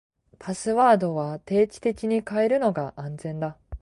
[0.39, 3.59] パスワードは定期的に変えるのが安全だ。